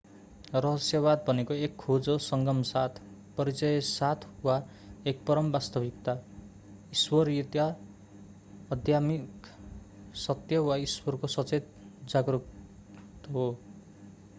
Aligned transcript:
रहस्यवाद 0.55 1.23
भनेको 1.27 1.53
एक 1.65 1.75
खोज 1.75 2.07
हो 2.09 2.17
संगम 2.17 2.61
साथ 2.69 2.99
परिचय 3.37 3.79
साथ 3.81 4.27
वा 4.45 4.55
एक 5.07 5.23
परम 5.27 5.51
वास्तविकता 5.51 6.17
ईश्वरीयता 6.91 7.67
आध्यात्मिक 8.71 9.47
सत्य 10.27 10.57
वा 10.59 10.75
ईश्वरको 10.77 11.27
सचेत 11.27 11.73
जागरूकत 12.09 13.31
हो 13.31 13.51